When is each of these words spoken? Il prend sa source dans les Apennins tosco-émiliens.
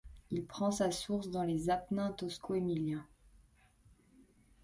Il 0.31 0.43
prend 0.45 0.71
sa 0.71 0.89
source 0.89 1.29
dans 1.29 1.43
les 1.43 1.69
Apennins 1.69 2.11
tosco-émiliens. 2.11 3.05